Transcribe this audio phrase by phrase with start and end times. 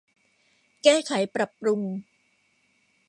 [0.83, 1.81] แก้ไขปรับปรุง